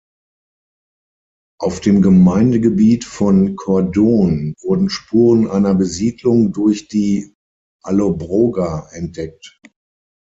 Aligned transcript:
Auf 1.59 1.79
dem 1.79 2.01
Gemeindegebiet 2.01 3.05
von 3.05 3.55
Cordon 3.55 4.55
wurden 4.59 4.89
Spuren 4.89 5.47
einer 5.47 5.75
Besiedlung 5.75 6.51
durch 6.53 6.87
die 6.87 7.35
Allobroger 7.83 8.89
entdeckt. 8.93 9.61